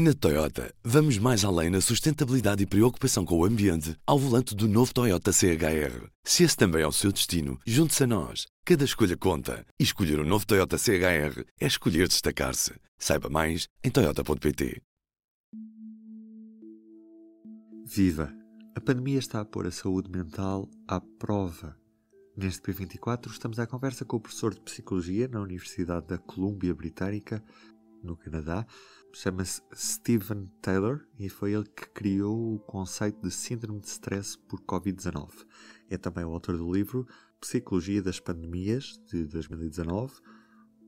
Na 0.00 0.14
Toyota, 0.14 0.72
vamos 0.84 1.18
mais 1.18 1.44
além 1.44 1.70
na 1.70 1.80
sustentabilidade 1.80 2.62
e 2.62 2.66
preocupação 2.66 3.24
com 3.24 3.36
o 3.36 3.44
ambiente 3.44 3.96
ao 4.06 4.16
volante 4.16 4.54
do 4.54 4.68
novo 4.68 4.94
Toyota 4.94 5.32
CHR. 5.32 6.06
Se 6.22 6.44
esse 6.44 6.56
também 6.56 6.82
é 6.82 6.86
o 6.86 6.92
seu 6.92 7.10
destino, 7.10 7.58
junte-se 7.66 8.04
a 8.04 8.06
nós. 8.06 8.46
Cada 8.64 8.84
escolha 8.84 9.16
conta. 9.16 9.66
E 9.76 9.82
escolher 9.82 10.20
o 10.20 10.22
um 10.22 10.24
novo 10.24 10.46
Toyota 10.46 10.78
CHR 10.78 11.42
é 11.60 11.66
escolher 11.66 12.06
destacar-se. 12.06 12.74
Saiba 12.96 13.28
mais 13.28 13.66
em 13.82 13.90
Toyota.pt. 13.90 14.80
Viva! 17.84 18.32
A 18.76 18.80
pandemia 18.80 19.18
está 19.18 19.40
a 19.40 19.44
pôr 19.44 19.66
a 19.66 19.72
saúde 19.72 20.08
mental 20.08 20.70
à 20.86 21.00
prova. 21.00 21.76
Neste 22.36 22.62
P24 22.62 23.32
estamos 23.32 23.58
à 23.58 23.66
conversa 23.66 24.04
com 24.04 24.18
o 24.18 24.20
professor 24.20 24.54
de 24.54 24.60
Psicologia 24.60 25.26
na 25.26 25.40
Universidade 25.40 26.06
da 26.06 26.18
Colômbia 26.18 26.72
Britânica, 26.72 27.42
no 28.02 28.16
Canadá, 28.16 28.66
chama-se 29.12 29.62
Stephen 29.74 30.50
Taylor 30.60 31.06
e 31.18 31.28
foi 31.28 31.52
ele 31.52 31.64
que 31.64 31.88
criou 31.90 32.54
o 32.54 32.58
conceito 32.60 33.20
de 33.22 33.30
síndrome 33.30 33.80
de 33.80 33.88
stress 33.88 34.36
por 34.36 34.60
Covid-19. 34.60 35.46
É 35.90 35.96
também 35.96 36.24
o 36.24 36.32
autor 36.32 36.56
do 36.56 36.72
livro 36.72 37.06
Psicologia 37.40 38.02
das 38.02 38.20
Pandemias, 38.20 39.00
de 39.06 39.24
2019, 39.26 40.14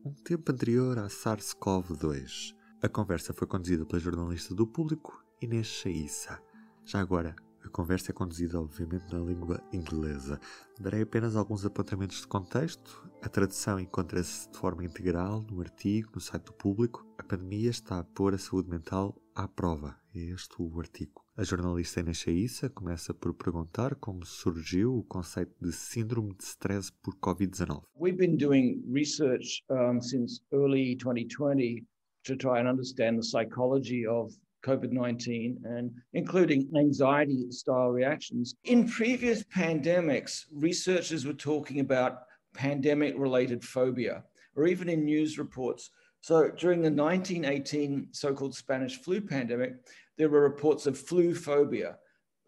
um 0.05 0.13
tempo 0.13 0.51
anterior 0.51 0.99
à 0.99 1.07
SARS-CoV-2. 1.07 2.55
A 2.83 2.89
conversa 2.89 3.33
foi 3.33 3.47
conduzida 3.47 3.85
pela 3.85 4.01
jornalista 4.01 4.55
do 4.55 4.67
público 4.67 5.25
Inês 5.41 5.67
Chaissa. 5.67 6.41
Já 6.85 7.01
agora, 7.01 7.37
a 7.63 7.69
conversa 7.69 8.11
é 8.11 8.15
conduzida, 8.15 8.61
obviamente, 8.61 9.13
na 9.13 9.19
língua 9.19 9.63
inglesa. 9.73 10.41
Darei 10.79 11.03
apenas 11.03 11.37
alguns 11.37 11.65
apontamentos 11.65 12.21
de 12.21 12.27
contexto. 12.27 13.11
A 13.23 13.29
tradução 13.29 13.79
encontra-se 13.79 14.51
de 14.51 14.59
forma 14.59 14.85
integral 14.85 15.43
no 15.43 15.61
artigo, 15.61 16.11
no 16.15 16.21
site 16.21 16.45
do 16.45 16.55
público. 16.55 17.07
A 17.19 17.23
pandemia 17.23 17.71
está 17.71 17.99
a 17.99 18.05
pôr 18.05 18.35
a 18.35 18.39
saúde 18.39 18.71
mental 18.71 19.21
à 19.35 19.47
prova. 19.47 19.97
É 20.15 20.19
este 20.19 20.55
o 20.59 20.81
artigo. 20.81 21.23
A 21.37 21.45
jornalista 21.45 22.01
Inês 22.01 22.19
Chaissa 22.19 22.69
começa 22.69 23.15
por 23.15 23.33
perguntar 23.35 23.95
como 23.95 24.27
surgiu 24.27 24.97
o 24.97 25.05
conceito 25.05 25.55
de 25.61 25.73
síndrome 25.73 26.35
de 26.35 26.45
stress 26.45 26.91
por 26.91 27.15
COVID-19. 27.17 27.83
We've 27.99 28.17
been 28.17 28.37
doing 28.37 28.83
research 28.91 29.63
um, 29.71 30.01
since 30.01 30.43
early 30.53 30.97
2020 30.97 31.87
to 32.25 32.37
try 32.37 32.61
and 32.61 32.69
understand 32.69 33.19
the 33.19 33.23
psychology 33.23 34.07
of 34.07 34.35
COVID 34.65 34.93
19 34.93 35.63
and 35.65 35.91
including 36.13 36.69
anxiety 36.77 37.51
style 37.51 37.91
reactions. 37.91 38.55
In 38.65 38.89
previous 38.89 39.43
pandemics, 39.45 40.45
researchers 40.53 41.27
were 41.27 41.33
talking 41.33 41.81
about 41.81 42.23
pandemic 42.55 43.15
related 43.17 43.65
phobia, 43.65 44.25
or 44.57 44.67
even 44.67 44.89
in 44.89 45.05
news 45.05 45.39
reports. 45.39 45.91
So 46.21 46.51
during 46.51 46.83
the 46.83 46.91
1918 46.91 48.09
so 48.13 48.35
called 48.35 48.55
Spanish 48.55 49.01
flu 49.01 49.21
pandemic, 49.21 49.75
there 50.19 50.29
were 50.29 50.43
reports 50.43 50.87
of 50.87 50.99
flu 50.99 51.35
phobia. 51.35 51.97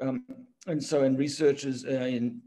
Um, 0.01 0.25
and 0.67 0.83
so, 0.83 1.05
in 1.05 1.17
researchers 1.17 1.85
uh, 1.85 1.91
in 1.91 2.41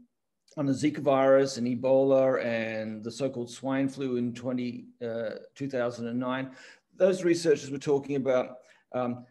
on 0.56 0.66
the 0.66 0.72
Zika 0.72 1.00
virus 1.00 1.58
and 1.58 1.66
Ebola 1.66 2.42
and 2.42 3.04
the 3.04 3.10
so-called 3.10 3.50
swine 3.50 3.88
flu 3.88 4.16
in 4.16 4.32
20, 4.32 4.86
uh, 5.04 5.30
2009, 5.54 6.50
those 6.96 7.24
researchers 7.24 7.70
were 7.70 7.78
talking 7.78 8.16
about 8.16 8.56
um, 8.94 9.26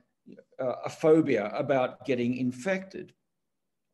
uh, 0.59 0.76
a 0.86 0.90
phobia 0.90 1.52
about 1.54 2.06
getting 2.06 2.38
infected. 2.38 3.14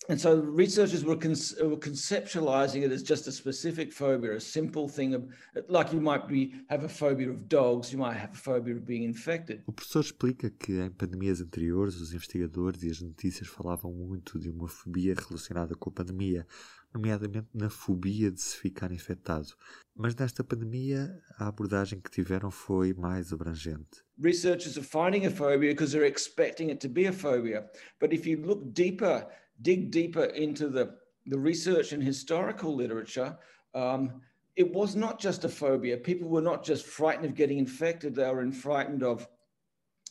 And 0.10 0.20
so 0.20 0.36
researchers 0.36 1.06
were, 1.06 1.16
were, 1.16 1.78
conceptualizing 1.78 2.84
it 2.84 2.92
as 2.92 3.04
just 3.04 3.28
a 3.28 3.32
specific 3.32 3.94
phobia, 3.94 4.36
a 4.36 4.40
simple 4.40 4.90
thing 4.90 5.14
of, 5.14 5.24
like 5.70 5.94
you 5.94 6.02
might 6.02 6.28
be, 6.28 6.54
have 6.70 6.84
a 6.84 6.90
phobia 6.90 7.30
of 7.30 7.48
dogs, 7.48 7.94
you 7.94 8.00
might 8.00 8.16
have 8.18 8.32
a 8.34 8.38
phobia 8.38 8.76
of 8.76 8.86
being 8.86 9.04
infected. 9.04 9.62
O 9.68 9.72
professor 9.72 10.02
explica 10.02 10.50
que 10.50 10.80
em 10.80 10.90
pandemias 10.90 11.40
anteriores 11.40 12.02
os 12.02 12.14
investigadores 12.14 12.82
e 12.82 12.90
as 12.90 13.00
notícias 13.00 13.48
falavam 13.48 13.94
muito 13.94 14.40
de 14.40 14.50
uma 14.50 14.68
fobia 14.68 15.14
relacionada 15.14 15.76
com 15.76 15.92
a 15.92 15.94
pandemia, 15.94 16.48
nomeadamente 16.92 17.48
na 17.54 17.70
fobia 17.70 18.32
de 18.32 18.42
se 18.42 18.58
ficar 18.58 18.92
infectado. 18.92 19.50
Mas 19.96 20.16
nesta 20.16 20.44
pandemia 20.44 21.16
a 21.38 21.48
abordagem 21.48 22.02
que 22.02 22.10
tiveram 22.10 22.50
foi 22.50 22.92
mais 22.92 23.32
abrangente. 23.32 24.04
Researchers 24.20 24.78
are 24.78 24.86
finding 24.86 25.28
a 25.28 25.32
phobia 25.32 25.70
because 25.70 25.92
they're 25.92 26.12
expecting 26.12 26.70
it 26.70 26.80
to 26.80 26.90
be 26.90 27.08
a 27.08 27.14
phobia. 27.14 27.70
But 28.00 28.14
if 28.14 28.26
you 28.26 28.42
look 28.42 28.66
deeper 28.74 29.28
dig 29.62 29.92
deeper 29.92 30.26
into 30.26 30.68
the, 30.68 30.96
the 31.26 31.38
research 31.38 31.92
and 31.92 32.04
historical 32.04 32.76
literature, 32.76 33.38
um, 33.74 34.22
it 34.56 34.72
was 34.74 34.96
not 34.96 35.20
just 35.20 35.46
a 35.46 35.50
phobia. 35.50 35.98
People 35.98 36.28
were 36.28 36.42
not 36.42 36.64
just 36.64 36.86
frightened 36.86 37.26
of 37.26 37.36
getting 37.36 37.58
infected, 37.58 38.16
they 38.16 38.30
were 38.30 38.52
frightened 38.52 39.04
of 39.04 39.28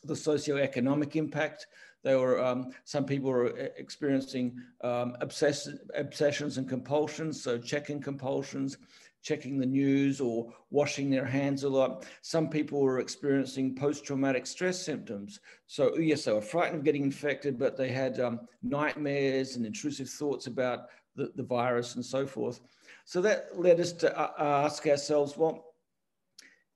the 0.05 0.15
socioeconomic 0.15 1.17
impact. 1.17 1.67
They 2.03 2.17
were 2.17 2.43
um, 2.43 2.71
some 2.85 3.05
people 3.05 3.31
were 3.31 3.49
experiencing 3.77 4.57
um, 4.83 5.17
obsess- 5.21 5.69
obsessions 5.95 6.57
and 6.57 6.67
compulsions, 6.67 7.43
so 7.43 7.59
checking 7.59 8.01
compulsions 8.01 8.79
checking 9.23 9.59
the 9.59 9.67
news 9.67 10.21
or 10.21 10.53
washing 10.71 11.11
their 11.11 11.25
hands 11.25 11.65
a 11.65 11.69
lot. 11.69 12.07
Some 12.23 12.49
people 12.49 12.81
were 12.81 13.01
experiencing 13.01 13.75
post 13.75 14.05
traumatic 14.05 14.47
stress 14.47 14.81
symptoms. 14.81 15.41
So, 15.67 15.97
yes, 15.99 16.25
they 16.25 16.33
were 16.33 16.41
frightened 16.41 16.79
of 16.79 16.85
getting 16.85 17.05
infected, 17.05 17.59
but 17.59 17.77
they 17.77 17.89
had 17.89 18.19
um, 18.21 18.41
nightmares 18.63 19.57
and 19.57 19.67
intrusive 19.67 20.09
thoughts 20.09 20.47
about 20.47 20.87
the, 21.17 21.33
the 21.37 21.43
virus 21.43 21.97
and 21.97 22.05
so 22.05 22.27
forth. 22.27 22.61
So, 23.05 23.21
that 23.23 23.59
led 23.59 23.81
us 23.81 23.93
to 23.95 24.19
uh, 24.19 24.33
ask 24.39 24.87
ourselves, 24.87 25.37
well, 25.37 25.75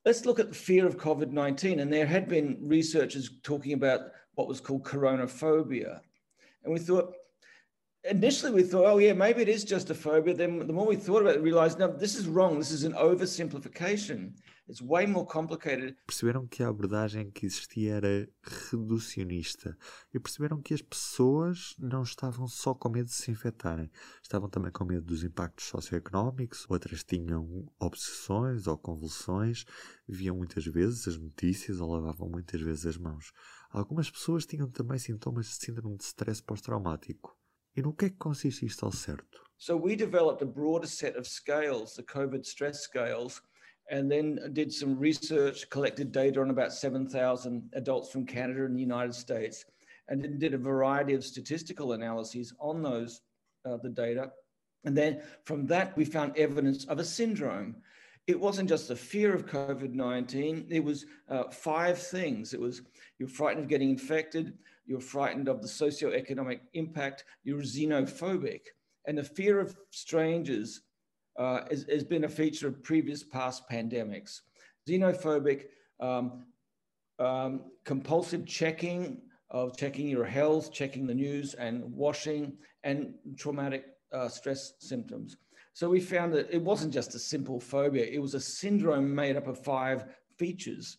let's 0.05 0.25
look 0.25 0.39
at 0.39 0.49
the 0.49 0.55
fear 0.55 0.85
of 0.85 0.97
COVID 0.97 1.31
19. 1.31 1.79
And 1.79 1.91
there 1.91 2.05
had 2.05 2.27
been 2.27 2.57
researchers 2.61 3.31
talking 3.43 3.73
about 3.73 4.11
what 4.35 4.47
was 4.47 4.61
called 4.61 4.83
coronaphobia. 4.83 5.99
And 6.63 6.73
we 6.73 6.79
thought, 6.79 7.13
initially 8.09 8.51
we 8.51 8.63
thought, 8.63 8.85
oh 8.85 8.97
yeah, 8.97 9.13
maybe 9.13 9.41
it 9.41 9.49
is 9.49 9.63
just 9.63 9.89
a 9.89 9.95
phobia. 9.95 10.33
Then 10.33 10.59
the 10.59 10.73
more 10.73 10.87
we 10.87 10.95
thought 10.95 11.21
about 11.21 11.35
it, 11.35 11.41
realized, 11.41 11.79
no, 11.79 11.87
this 11.87 12.15
is 12.15 12.27
wrong. 12.27 12.57
This 12.59 12.71
is 12.71 12.83
an 12.83 12.93
oversimplification. 12.93 14.33
It's 14.67 14.81
way 14.81 15.05
more 15.05 15.27
complicated. 15.27 15.95
Perceberam 16.07 16.47
que 16.47 16.63
a 16.63 16.69
abordagem 16.69 17.29
que 17.29 17.45
existia 17.45 17.95
era 17.97 18.27
reducionista 18.71 19.77
e 20.11 20.19
perceberam 20.19 20.59
que 20.59 20.73
as 20.73 20.81
pessoas 20.81 21.75
não 21.77 22.01
estavam 22.01 22.47
só 22.47 22.73
com 22.73 22.89
medo 22.89 23.05
de 23.05 23.13
se 23.13 23.29
infectarem, 23.29 23.91
estavam 24.23 24.49
também 24.49 24.71
com 24.71 24.83
medo 24.83 25.05
dos 25.05 25.23
impactos 25.23 25.65
socioeconómicos, 25.65 26.65
outras 26.67 27.03
tinham 27.03 27.71
obsessões 27.79 28.65
ou 28.65 28.75
convulsões, 28.75 29.65
viam 30.07 30.35
muitas 30.35 30.65
vezes 30.65 31.07
as 31.07 31.17
notícias 31.17 31.79
ou 31.79 31.91
lavavam 31.91 32.27
muitas 32.27 32.59
vezes 32.59 32.87
as 32.87 32.97
mãos. 32.97 33.31
Algumas 33.69 34.09
pessoas 34.09 34.47
tinham 34.47 34.67
também 34.67 34.97
sintomas 34.97 35.45
de 35.45 35.63
síndrome 35.63 35.95
de 35.95 36.05
stress 36.05 36.41
pós-traumático. 36.41 37.37
E 37.75 37.81
no 37.81 37.93
que 37.93 38.05
é 38.05 38.09
que 38.09 38.17
consiste 38.17 38.65
isto 38.65 38.85
ao 38.85 38.91
certo? 38.91 39.43
So 39.57 39.75
we 39.75 39.95
developed 39.95 40.41
a 40.41 40.45
broader 40.45 40.87
set 40.87 41.17
of 41.17 41.27
scales, 41.27 41.95
the 41.95 42.03
COVID 42.03 42.45
stress 42.45 42.81
scales, 42.81 43.41
and 43.89 44.09
then 44.09 44.39
did 44.53 44.71
some 44.71 44.97
research, 44.97 45.69
collected 45.69 46.11
data 46.11 46.41
on 46.41 46.49
about 46.49 46.73
7,000 46.73 47.69
adults 47.73 48.11
from 48.11 48.25
Canada 48.25 48.65
and 48.65 48.75
the 48.75 48.81
United 48.81 49.13
States, 49.13 49.65
and 50.07 50.23
then 50.23 50.39
did 50.39 50.53
a 50.53 50.57
variety 50.57 51.13
of 51.13 51.23
statistical 51.23 51.93
analyses 51.93 52.53
on 52.59 52.81
those, 52.81 53.21
uh, 53.65 53.77
the 53.77 53.89
data. 53.89 54.31
And 54.85 54.95
then 54.95 55.21
from 55.43 55.65
that, 55.67 55.95
we 55.97 56.05
found 56.05 56.37
evidence 56.37 56.85
of 56.85 56.99
a 56.99 57.03
syndrome. 57.03 57.75
It 58.27 58.39
wasn't 58.39 58.69
just 58.69 58.87
the 58.87 58.95
fear 58.95 59.33
of 59.35 59.45
COVID 59.45 59.93
19, 59.93 60.67
it 60.69 60.83
was 60.83 61.05
uh, 61.29 61.43
five 61.51 61.97
things. 61.99 62.53
It 62.53 62.59
was 62.59 62.81
you're 63.19 63.29
frightened 63.29 63.63
of 63.63 63.69
getting 63.69 63.91
infected, 63.91 64.53
you're 64.85 64.99
frightened 64.99 65.47
of 65.47 65.61
the 65.61 65.67
socioeconomic 65.67 66.59
impact, 66.73 67.25
you're 67.43 67.61
xenophobic. 67.61 68.61
And 69.07 69.17
the 69.17 69.23
fear 69.23 69.59
of 69.59 69.75
strangers 69.91 70.81
uh, 71.37 71.61
has, 71.69 71.85
has, 71.89 72.03
been 72.03 72.23
a 72.23 72.29
feature 72.29 72.67
of 72.67 72.81
previous 72.81 73.23
past 73.23 73.69
pandemics. 73.69 74.41
Xenophobic, 74.89 75.65
um, 75.99 76.45
um, 77.19 77.71
compulsive 77.83 78.45
checking 78.45 79.21
of 79.51 79.77
checking 79.77 80.07
your 80.07 80.25
health, 80.25 80.71
checking 80.71 81.05
the 81.05 81.13
news, 81.13 81.53
and 81.53 81.83
washing, 81.93 82.57
and 82.83 83.13
traumatic 83.37 83.85
uh, 84.11 84.27
stress 84.27 84.73
symptoms. 84.79 85.37
So 85.75 85.89
we 85.89 85.99
found 85.99 86.31
that 86.31 86.47
it 86.49 86.61
wasn't 86.61 86.93
just 86.93 87.15
a 87.15 87.19
simple 87.19 87.59
phobia, 87.59 88.05
it 88.05 88.21
was 88.21 88.33
a 88.33 88.39
syndrome 88.39 89.13
made 89.13 89.35
up 89.35 89.45
of 89.45 89.61
five 89.61 90.05
features. 90.37 90.95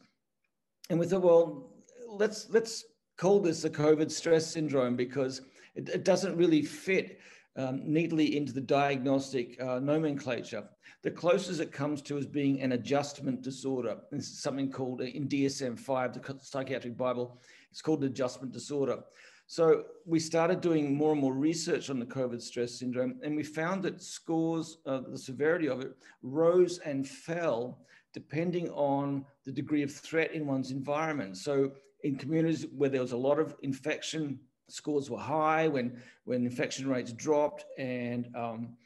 And 0.91 1.01
we 1.01 1.07
thought, 1.07 1.23
well, 1.23 1.73
let's 2.07 2.51
let's 2.51 2.85
call 3.17 3.41
this 3.41 3.65
a 3.65 3.71
COVID 3.71 4.11
stress 4.11 4.47
syndrome 4.47 4.95
because 4.95 5.41
it, 5.75 5.89
it 5.89 6.05
doesn't 6.05 6.37
really 6.37 6.61
fit 6.61 7.21
um, 7.57 7.81
neatly 7.91 8.37
into 8.37 8.53
the 8.53 8.61
diagnostic 8.61 9.59
uh, 9.63 9.79
nomenclature. 9.79 10.69
The 11.03 11.11
closest 11.11 11.61
it 11.61 11.73
comes 11.73 12.03
to 12.03 12.19
is 12.19 12.27
being 12.27 12.61
an 12.61 12.73
adjustment 12.73 13.41
disorder. 13.41 13.97
This 14.13 14.29
is 14.29 14.43
something 14.43 14.71
called 14.71 15.01
in 15.01 15.27
DSM 15.27 15.79
5, 15.79 16.13
the 16.13 16.39
Psychiatric 16.43 16.99
Bible, 16.99 17.41
it's 17.71 17.81
called 17.81 18.05
adjustment 18.05 18.53
disorder. 18.53 18.99
So 19.49 19.85
we 20.05 20.19
started 20.19 20.61
doing 20.61 20.95
more 20.95 21.13
and 21.13 21.21
more 21.21 21.33
research 21.33 21.89
on 21.89 22.01
the 22.01 22.07
COVID 22.07 22.43
stress 22.43 22.79
syndrome, 22.79 23.21
and 23.23 23.37
we 23.37 23.45
found 23.45 23.83
that 23.85 24.03
scores, 24.03 24.79
the 24.85 25.17
severity 25.17 25.69
of 25.69 25.81
it, 25.81 25.97
rose 26.23 26.79
and 26.79 27.07
fell 27.07 27.79
depending 28.13 28.71
on 28.71 29.25
the 29.45 29.53
degree 29.53 29.83
of 29.83 29.93
threat 29.93 30.33
in 30.33 30.47
one's 30.47 30.71
environment. 30.71 31.37
So 31.37 31.73
in 32.03 32.17
communities 32.17 32.67
where 32.75 32.89
there 32.89 33.03
was 33.03 33.13
a 33.13 33.17
lot 33.17 33.39
of 33.39 33.55
infection, 33.63 34.41
scores 34.69 35.11
were 35.11 35.19
high, 35.19 35.69
when, 35.69 36.01
when 36.25 36.45
infection 36.45 36.89
rates 36.89 37.13
dropped 37.13 37.67
and, 37.79 38.29
um, 38.35 38.77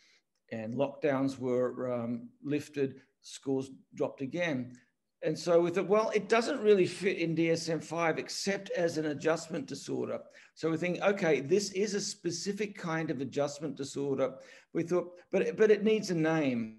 and 0.50 0.74
lockdowns 0.74 1.38
were 1.38 1.92
um, 1.94 2.28
lifted, 2.42 3.02
scores 3.22 3.70
dropped 3.94 4.20
again. 4.20 4.76
And 5.22 5.38
so 5.38 5.60
we 5.60 5.70
thought, 5.70 5.88
well, 5.88 6.10
it 6.14 6.28
doesn't 6.28 6.60
really 6.60 6.86
fit 6.86 7.18
in 7.18 7.36
DSM 7.36 7.84
5 7.84 8.18
except 8.18 8.70
as 8.70 8.96
an 8.96 9.06
adjustment 9.06 9.66
disorder. 9.66 10.20
So 10.54 10.70
we 10.70 10.78
think, 10.78 11.00
okay, 11.02 11.40
this 11.40 11.72
is 11.72 11.94
a 11.94 12.00
specific 12.00 12.76
kind 12.76 13.10
of 13.10 13.20
adjustment 13.20 13.76
disorder. 13.76 14.34
We 14.72 14.82
thought, 14.82 15.12
but, 15.30 15.56
but 15.56 15.70
it 15.70 15.84
needs 15.84 16.10
a 16.10 16.14
name 16.14 16.78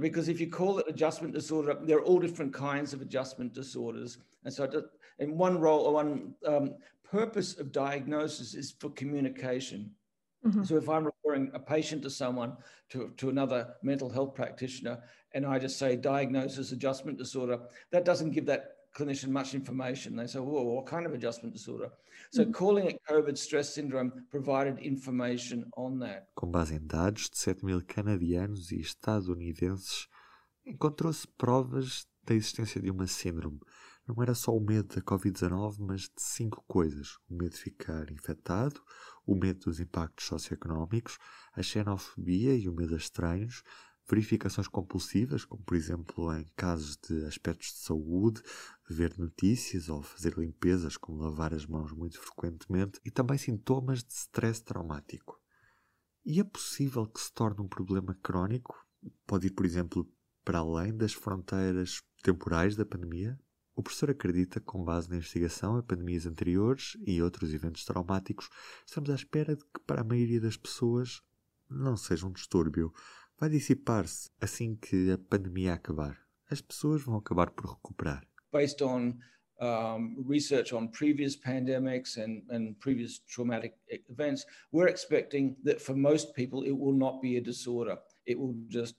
because 0.00 0.28
if 0.28 0.40
you 0.40 0.50
call 0.50 0.78
it 0.78 0.86
adjustment 0.88 1.32
disorder, 1.34 1.76
there 1.82 1.98
are 1.98 2.04
all 2.04 2.18
different 2.18 2.52
kinds 2.52 2.92
of 2.92 3.00
adjustment 3.00 3.54
disorders. 3.54 4.18
And 4.44 4.52
so, 4.52 4.70
in 5.18 5.36
one 5.36 5.58
role 5.58 5.80
or 5.80 5.94
one 5.94 6.34
um, 6.46 6.74
purpose 7.10 7.58
of 7.58 7.72
diagnosis 7.72 8.54
is 8.54 8.72
for 8.72 8.90
communication. 8.90 9.90
Mm-hmm. 10.46 10.64
So, 10.64 10.76
if 10.76 10.88
I'm 10.88 11.08
referring 11.38 11.54
a 11.54 11.58
patient 11.58 12.02
to 12.02 12.10
someone, 12.10 12.56
to, 12.90 13.12
to 13.16 13.28
another 13.28 13.74
mental 13.82 14.10
health 14.10 14.34
practitioner, 14.34 14.98
and 15.34 15.46
I 15.46 15.58
just 15.58 15.78
say 15.78 15.96
diagnosis 15.96 16.72
adjustment 16.72 17.18
disorder, 17.18 17.58
that 17.90 18.04
doesn't 18.04 18.30
give 18.30 18.46
that 18.46 18.76
clinician 18.94 19.28
much 19.28 19.54
information. 19.54 20.16
They 20.16 20.26
say, 20.26 20.40
well, 20.40 20.64
what 20.64 20.86
kind 20.86 21.06
of 21.06 21.12
adjustment 21.12 21.54
disorder? 21.54 21.90
So 22.30 22.42
mm-hmm. 22.42 22.52
calling 22.52 22.86
it 22.86 23.00
COVID 23.08 23.36
stress 23.38 23.74
syndrome 23.74 24.12
provided 24.30 24.78
information 24.78 25.64
on 25.76 25.98
that. 26.00 26.28
Com 26.34 26.50
base 26.50 26.74
em 26.74 26.86
dados 26.86 27.28
de 27.30 27.38
7 27.38 27.64
mil 27.64 27.82
canadianos 27.86 28.72
e 28.72 28.80
estadunidenses, 28.80 30.08
encontrou-se 30.66 31.26
provas 31.38 32.06
da 32.24 32.34
existência 32.34 32.80
de 32.80 32.90
uma 32.90 33.06
síndrome. 33.06 33.60
Não 34.06 34.22
era 34.22 34.34
só 34.34 34.56
o 34.56 34.60
medo 34.60 34.94
da 34.94 35.02
Covid-19, 35.02 35.76
mas 35.80 36.00
de 36.02 36.22
cinco 36.22 36.64
coisas: 36.66 37.18
o 37.28 37.34
medo 37.34 37.50
de 37.50 37.58
ficar 37.58 38.10
infectado, 38.10 38.80
o 39.28 39.34
medo 39.34 39.66
dos 39.66 39.78
impactos 39.78 40.24
socioeconómicos, 40.24 41.18
a 41.52 41.62
xenofobia 41.62 42.56
e 42.56 42.66
o 42.66 42.72
medo 42.72 42.94
a 42.94 42.96
estranhos, 42.96 43.62
verificações 44.08 44.66
compulsivas, 44.66 45.44
como 45.44 45.62
por 45.62 45.76
exemplo 45.76 46.34
em 46.34 46.46
casos 46.56 46.96
de 46.96 47.26
aspectos 47.26 47.74
de 47.74 47.80
saúde, 47.80 48.42
ver 48.88 49.18
notícias 49.18 49.90
ou 49.90 50.02
fazer 50.02 50.38
limpezas, 50.38 50.96
como 50.96 51.18
lavar 51.18 51.52
as 51.52 51.66
mãos 51.66 51.92
muito 51.92 52.18
frequentemente, 52.18 52.98
e 53.04 53.10
também 53.10 53.36
sintomas 53.36 54.02
de 54.02 54.14
stress 54.14 54.64
traumático. 54.64 55.38
E 56.24 56.40
é 56.40 56.44
possível 56.44 57.06
que 57.06 57.20
se 57.20 57.30
torne 57.30 57.60
um 57.60 57.68
problema 57.68 58.18
crónico? 58.22 58.82
Pode 59.26 59.48
ir, 59.48 59.50
por 59.50 59.66
exemplo, 59.66 60.10
para 60.42 60.60
além 60.60 60.96
das 60.96 61.12
fronteiras 61.12 62.00
temporais 62.22 62.76
da 62.76 62.86
pandemia? 62.86 63.38
O 63.78 63.82
professor 63.82 64.10
acredita 64.10 64.58
que, 64.58 64.66
com 64.66 64.82
base 64.82 65.08
na 65.08 65.18
investigação 65.18 65.76
a 65.76 65.82
pandemias 65.84 66.26
anteriores 66.26 66.96
e 67.06 67.22
outros 67.22 67.54
eventos 67.54 67.84
traumáticos, 67.84 68.50
estamos 68.84 69.08
à 69.08 69.14
espera 69.14 69.54
de 69.54 69.62
que, 69.62 69.78
para 69.86 70.00
a 70.00 70.04
maioria 70.04 70.40
das 70.40 70.56
pessoas, 70.56 71.22
não 71.70 71.96
seja 71.96 72.26
um 72.26 72.32
distúrbio, 72.32 72.92
vai 73.38 73.48
dissipar-se 73.48 74.30
assim 74.40 74.74
que 74.74 75.12
a 75.12 75.16
pandemia 75.16 75.74
acabar. 75.74 76.18
As 76.50 76.60
pessoas 76.60 77.04
vão 77.04 77.18
acabar 77.18 77.52
por 77.52 77.70
recuperar. 77.70 78.26
Based 78.52 78.82
on 78.82 79.16
um, 79.60 80.26
research 80.28 80.74
on 80.74 80.88
previous 80.88 81.36
pandemics 81.36 82.16
and, 82.16 82.42
and 82.50 82.74
previous 82.80 83.20
traumatic 83.32 83.76
events, 84.10 84.44
we're 84.72 84.90
expecting 84.90 85.56
that 85.62 85.80
for 85.80 85.94
most 85.94 86.34
people 86.34 86.64
it 86.64 86.76
will 86.76 86.98
not 86.98 87.20
be 87.20 87.36
a 87.36 87.40
disorder. 87.40 87.96
It 88.26 88.40
will 88.40 88.56
just 88.66 88.96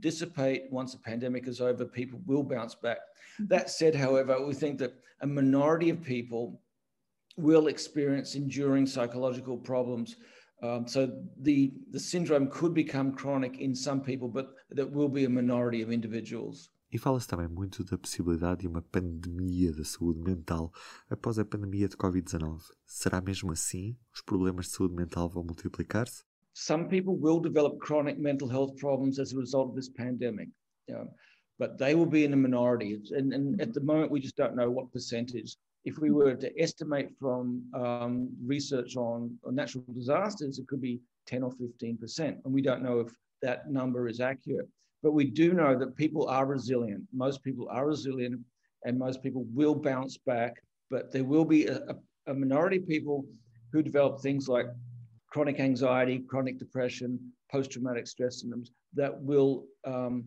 dissipate 0.00 0.64
once 0.70 0.92
the 0.92 0.98
pandemic 0.98 1.46
is 1.46 1.60
over. 1.60 1.84
People 1.84 2.20
will 2.26 2.42
bounce 2.42 2.74
back. 2.74 2.98
Mm-hmm. 2.98 3.46
That 3.48 3.70
said, 3.70 3.94
however, 3.94 4.44
we 4.44 4.54
think 4.54 4.78
that 4.78 4.94
a 5.20 5.26
minority 5.26 5.90
of 5.90 6.02
people 6.02 6.60
will 7.36 7.68
experience 7.68 8.34
enduring 8.34 8.86
psychological 8.86 9.56
problems 9.56 10.16
um, 10.62 10.86
so 10.86 11.10
the, 11.38 11.72
the 11.90 11.98
syndrome 11.98 12.48
could 12.48 12.74
become 12.74 13.12
chronic 13.12 13.58
in 13.60 13.74
some 13.74 14.00
people, 14.00 14.28
but 14.28 14.54
that 14.70 14.90
will 14.90 15.08
be 15.08 15.24
a 15.24 15.28
minority 15.28 15.82
of 15.82 15.90
individuals. 15.90 16.70
E 16.92 16.98
fala-se 16.98 17.28
também 17.28 17.48
muito 17.48 17.84
da 17.84 17.96
possibilidade 17.96 18.62
de 18.62 18.68
uma 18.68 18.82
pandemia 18.82 19.72
da 19.72 19.84
saúde 19.84 20.20
mental 20.20 20.72
após 21.08 21.38
a 21.38 21.44
pandemia 21.44 21.88
de 21.88 21.96
Covid-19. 21.96 22.62
Será 22.84 23.20
mesmo 23.20 23.52
assim? 23.52 23.96
Os 24.12 24.20
problemas 24.20 24.66
de 24.66 24.72
saúde 24.72 24.96
mental 24.96 25.28
vão 25.28 25.44
multiplicar-se? 25.44 26.24
Some 26.60 26.88
people 26.88 27.16
will 27.16 27.40
develop 27.40 27.78
chronic 27.78 28.18
mental 28.18 28.48
health 28.48 28.76
problems 28.76 29.18
as 29.18 29.32
a 29.32 29.36
result 29.36 29.70
of 29.70 29.76
this 29.76 29.88
pandemic, 29.88 30.48
but 31.58 31.78
they 31.78 31.94
will 31.94 32.06
be 32.06 32.24
in 32.24 32.32
a 32.32 32.36
minority. 32.36 33.00
And, 33.10 33.32
and 33.32 33.60
at 33.60 33.72
the 33.72 33.80
moment, 33.80 34.10
we 34.10 34.20
just 34.20 34.36
don't 34.36 34.56
know 34.56 34.70
what 34.70 34.92
percentage 34.92 35.56
if 35.84 35.98
we 35.98 36.10
were 36.10 36.34
to 36.34 36.60
estimate 36.60 37.08
from 37.18 37.62
um, 37.74 38.28
research 38.44 38.96
on, 38.96 39.36
on, 39.46 39.54
natural 39.54 39.84
disasters, 39.94 40.58
it 40.58 40.68
could 40.68 40.82
be 40.82 41.00
10 41.26 41.42
or 41.42 41.52
15%. 41.52 42.18
And 42.18 42.40
we 42.44 42.60
don't 42.60 42.82
know 42.82 43.00
if 43.00 43.12
that 43.42 43.70
number 43.70 44.08
is 44.08 44.20
accurate. 44.20 44.68
But 45.02 45.12
we 45.12 45.24
do 45.24 45.54
know 45.54 45.78
that 45.78 45.96
people 45.96 46.28
are 46.28 46.44
resilient. 46.44 47.04
Most 47.12 47.42
people 47.42 47.68
are 47.70 47.86
resilient 47.86 48.40
and 48.84 48.98
most 48.98 49.22
people 49.22 49.46
will 49.54 49.74
bounce 49.74 50.18
back. 50.18 50.62
But 50.90 51.12
there 51.12 51.24
will 51.24 51.46
be 51.46 51.66
a, 51.66 51.80
a 52.26 52.34
minority 52.34 52.76
of 52.76 52.86
people 52.86 53.24
who 53.72 53.82
develop 53.82 54.20
things 54.20 54.48
like 54.48 54.66
chronic 55.30 55.60
anxiety, 55.60 56.18
chronic 56.18 56.58
depression, 56.58 57.32
post 57.50 57.70
traumatic 57.70 58.06
stress 58.06 58.42
syndromes 58.42 58.68
that 58.94 59.20
will 59.22 59.64
um, 59.84 60.24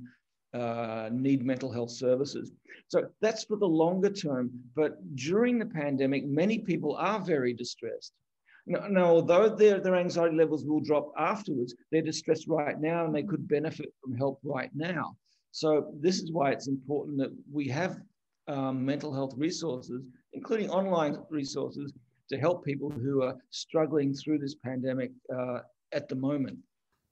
uh, 0.53 1.09
need 1.11 1.45
mental 1.45 1.71
health 1.71 1.91
services. 1.91 2.51
So 2.87 3.09
that's 3.21 3.43
for 3.43 3.57
the 3.57 3.67
longer 3.67 4.09
term. 4.09 4.51
But 4.75 5.15
during 5.15 5.59
the 5.59 5.65
pandemic, 5.65 6.25
many 6.25 6.59
people 6.59 6.95
are 6.95 7.19
very 7.19 7.53
distressed. 7.53 8.13
Now, 8.65 8.87
now, 8.87 9.05
although 9.05 9.49
their, 9.49 9.79
their 9.79 9.95
anxiety 9.95 10.35
levels 10.35 10.65
will 10.65 10.79
drop 10.79 11.11
afterwards, 11.17 11.75
they're 11.91 12.01
distressed 12.01 12.47
right 12.47 12.79
now 12.79 13.05
and 13.05 13.13
they 13.13 13.23
could 13.23 13.47
benefit 13.47 13.93
from 14.01 14.15
help 14.15 14.39
right 14.43 14.69
now. 14.73 15.17
So, 15.51 15.93
this 15.99 16.19
is 16.19 16.31
why 16.31 16.51
it's 16.51 16.67
important 16.67 17.17
that 17.17 17.31
we 17.51 17.67
have 17.67 17.99
um, 18.47 18.85
mental 18.85 19.13
health 19.13 19.33
resources, 19.37 20.07
including 20.31 20.69
online 20.69 21.17
resources, 21.29 21.91
to 22.29 22.37
help 22.37 22.63
people 22.63 22.89
who 22.89 23.23
are 23.23 23.37
struggling 23.51 24.13
through 24.13 24.39
this 24.39 24.55
pandemic 24.55 25.11
uh, 25.31 25.61
at 25.91 26.07
the 26.07 26.15
moment. 26.15 26.59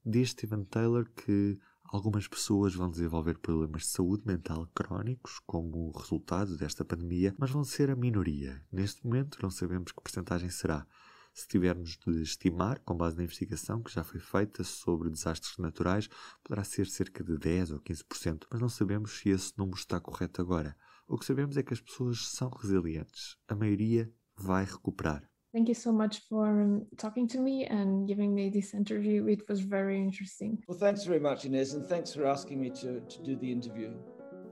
Diz 0.04 0.30
Stephen 0.30 0.64
Taylor 0.64 1.08
que 1.14 1.58
Algumas 1.92 2.26
pessoas 2.26 2.74
vão 2.74 2.90
desenvolver 2.90 3.36
problemas 3.36 3.82
de 3.82 3.88
saúde 3.88 4.22
mental 4.26 4.66
crónicos 4.74 5.38
como 5.40 5.90
resultado 5.90 6.56
desta 6.56 6.86
pandemia, 6.86 7.34
mas 7.38 7.50
vão 7.50 7.62
ser 7.62 7.90
a 7.90 7.94
minoria. 7.94 8.64
Neste 8.72 9.04
momento, 9.04 9.36
não 9.42 9.50
sabemos 9.50 9.92
que 9.92 10.00
porcentagem 10.00 10.48
será. 10.48 10.86
Se 11.34 11.46
tivermos 11.46 11.98
de 11.98 12.22
estimar, 12.22 12.78
com 12.80 12.96
base 12.96 13.18
na 13.18 13.24
investigação 13.24 13.82
que 13.82 13.92
já 13.92 14.02
foi 14.02 14.20
feita 14.20 14.64
sobre 14.64 15.10
desastres 15.10 15.58
naturais, 15.58 16.08
poderá 16.42 16.64
ser 16.64 16.86
cerca 16.86 17.22
de 17.22 17.36
10 17.36 17.72
ou 17.72 17.80
15%, 17.80 18.46
mas 18.50 18.60
não 18.62 18.70
sabemos 18.70 19.18
se 19.18 19.28
esse 19.28 19.52
número 19.58 19.76
está 19.76 20.00
correto 20.00 20.40
agora. 20.40 20.74
O 21.06 21.18
que 21.18 21.26
sabemos 21.26 21.58
é 21.58 21.62
que 21.62 21.74
as 21.74 21.80
pessoas 21.82 22.26
são 22.26 22.48
resilientes. 22.48 23.36
A 23.46 23.54
maioria 23.54 24.10
vai 24.36 24.64
recuperar. 24.64 25.22
Thank 25.52 25.68
you 25.68 25.74
so 25.74 25.92
much 25.92 26.22
for 26.28 26.86
talking 26.96 27.26
to 27.28 27.38
me 27.38 27.66
and 27.66 28.06
giving 28.06 28.32
me 28.32 28.50
this 28.50 28.72
interview. 28.72 29.28
It 29.28 29.44
was 29.48 29.60
very 29.60 29.98
interesting. 29.98 30.58
Well, 30.66 30.78
thanks 30.78 31.04
very 31.04 31.20
much, 31.20 31.44
Inês, 31.44 31.74
and 31.74 31.86
thanks 31.86 32.14
for 32.14 32.26
asking 32.26 32.58
me 32.58 32.70
to, 32.70 33.00
to 33.00 33.22
do 33.22 33.36
the 33.36 33.52
interview. 33.52 33.92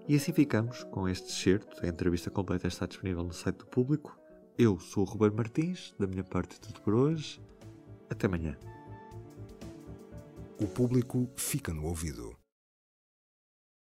E 0.06 0.14
assim 0.14 0.32
ficamos 0.32 0.82
com 0.84 1.08
este 1.08 1.28
excerto. 1.28 1.82
A 1.82 1.88
entrevista 1.88 2.30
completa 2.30 2.68
está 2.68 2.86
disponível 2.86 3.24
no 3.24 3.32
site 3.32 3.58
do 3.58 3.66
público. 3.66 4.18
Eu 4.58 4.78
sou 4.78 5.04
o 5.04 5.06
Ruben 5.06 5.30
Martins, 5.30 5.94
da 5.98 6.06
minha 6.06 6.24
parte 6.24 6.60
tudo 6.60 6.82
por 6.82 6.94
hoje. 6.94 7.40
Até 8.10 8.26
amanhã. 8.26 8.58
O 10.60 10.66
público 10.66 11.26
fica 11.36 11.72
no 11.72 11.86
ouvido. 11.86 12.36